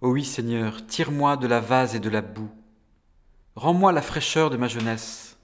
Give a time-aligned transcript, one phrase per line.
[0.00, 2.52] Ô oui, Seigneur, tire-moi de la vase et de la boue.
[3.56, 5.36] Rends-moi la fraîcheur de ma jeunesse.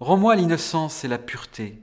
[0.00, 1.82] Rends-moi l'innocence et la pureté.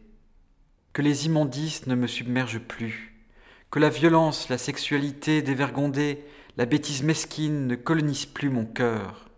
[0.94, 3.24] Que les immondices ne me submergent plus.
[3.70, 6.26] Que la violence, la sexualité dévergondée,
[6.58, 9.30] la bêtise mesquine ne colonisent plus mon cœur.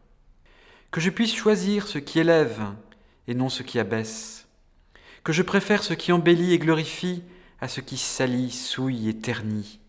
[0.90, 2.62] Que je puisse choisir ce qui élève
[3.28, 4.48] et non ce qui abaisse.
[5.26, 7.24] Que je préfère ce qui embellit et glorifie
[7.60, 9.82] à ce qui salit, souille et ternit.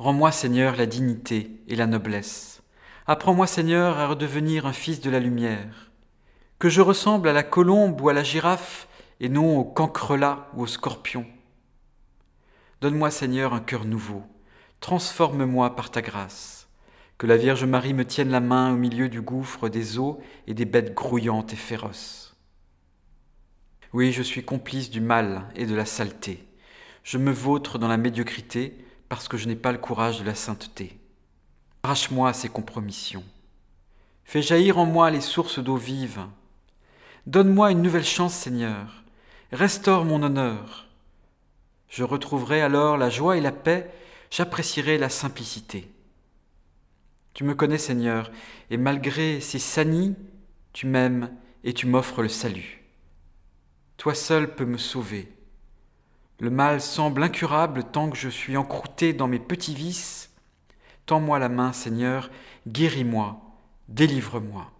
[0.00, 2.62] Rends-moi, Seigneur, la dignité et la noblesse.
[3.06, 5.90] Apprends-moi, Seigneur, à redevenir un fils de la lumière.
[6.58, 8.88] Que je ressemble à la colombe ou à la girafe,
[9.20, 11.26] et non au cancrelat ou au scorpion.
[12.80, 14.22] Donne-moi, Seigneur, un cœur nouveau.
[14.80, 16.70] Transforme-moi par ta grâce.
[17.18, 20.54] Que la Vierge Marie me tienne la main au milieu du gouffre des eaux et
[20.54, 22.34] des bêtes grouillantes et féroces.
[23.92, 26.48] Oui, je suis complice du mal et de la saleté.
[27.02, 28.78] Je me vautre dans la médiocrité,
[29.10, 30.96] parce que je n'ai pas le courage de la sainteté.
[31.82, 33.24] Arrache-moi ces compromissions.
[34.24, 36.20] Fais jaillir en moi les sources d'eau vive.
[37.26, 39.02] Donne-moi une nouvelle chance, Seigneur.
[39.50, 40.86] Restaure mon honneur.
[41.88, 43.90] Je retrouverai alors la joie et la paix,
[44.30, 45.90] j'apprécierai la simplicité.
[47.34, 48.30] Tu me connais, Seigneur,
[48.70, 50.14] et malgré ces sanies,
[50.72, 52.84] tu m'aimes et tu m'offres le salut.
[53.96, 55.32] Toi seul peux me sauver.
[56.40, 60.30] Le mal semble incurable tant que je suis encrouté dans mes petits vices.
[61.04, 62.30] Tends-moi la main, Seigneur,
[62.66, 63.38] guéris-moi,
[63.88, 64.72] délivre-moi.